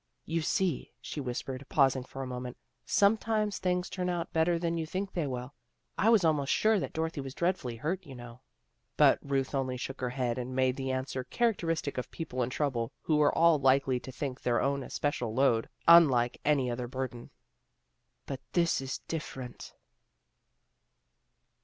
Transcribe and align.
'You 0.35 0.41
see," 0.41 0.93
she 0.99 1.21
whispered, 1.21 1.63
pausing 1.69 2.03
for 2.03 2.23
a 2.23 2.25
moment," 2.25 2.57
Sometimes 3.01 3.59
things 3.59 3.87
turn 3.87 4.09
out 4.09 4.33
better 4.33 4.57
than 4.57 4.75
you 4.75 4.87
think 4.87 5.13
they 5.13 5.27
will. 5.27 5.53
I 5.95 6.09
was 6.09 6.25
almost 6.25 6.51
sure 6.51 6.79
that 6.79 6.91
Dorothy 6.93 7.21
was 7.21 7.35
dreadfully 7.35 7.75
hurt, 7.75 8.03
you 8.03 8.15
know." 8.15 8.41
But 8.97 9.19
Ruth 9.21 9.53
only 9.53 9.77
shook 9.77 10.01
her 10.01 10.09
head 10.09 10.39
and 10.39 10.55
made 10.55 10.75
the 10.75 10.91
answer 10.91 11.23
characteristic 11.23 11.99
of 11.99 12.09
people 12.09 12.41
in 12.41 12.49
trouble, 12.49 12.91
who 13.03 13.21
are 13.21 13.37
all 13.37 13.59
likely 13.59 13.99
to 13.99 14.11
think 14.11 14.41
their 14.41 14.59
own 14.59 14.81
especial 14.81 15.35
load, 15.35 15.69
unlike 15.87 16.41
any 16.43 16.71
other 16.71 16.87
burden." 16.87 17.29
But 18.25 18.41
this 18.53 18.81
is 18.81 19.01
different." 19.07 19.75